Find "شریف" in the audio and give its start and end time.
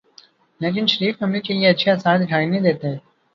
0.87-1.19